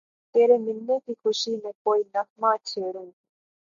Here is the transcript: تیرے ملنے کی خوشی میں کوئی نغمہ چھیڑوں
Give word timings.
تیرے 0.35 0.57
ملنے 0.57 0.97
کی 1.05 1.13
خوشی 1.21 1.53
میں 1.63 1.71
کوئی 1.83 2.01
نغمہ 2.13 2.51
چھیڑوں 2.67 3.09